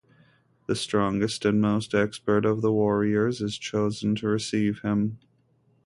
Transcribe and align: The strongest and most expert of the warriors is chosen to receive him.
The 0.65 0.73
strongest 0.75 1.45
and 1.45 1.61
most 1.61 1.93
expert 1.93 2.43
of 2.43 2.63
the 2.63 2.71
warriors 2.73 3.39
is 3.39 3.55
chosen 3.55 4.15
to 4.15 4.27
receive 4.29 4.81
him. 4.81 5.19